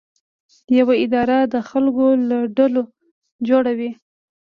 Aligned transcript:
یوه 0.77 0.93
اداره 1.05 1.37
د 1.53 1.55
خلکو 1.69 2.05
له 2.29 2.37
ډلو 2.57 2.81
جوړه 3.47 3.71
وي. 3.79 3.91